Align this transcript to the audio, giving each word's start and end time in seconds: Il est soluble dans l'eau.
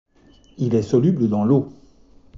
Il 0.57 0.73
est 0.73 0.81
soluble 0.81 1.29
dans 1.29 1.45
l'eau. 1.45 1.69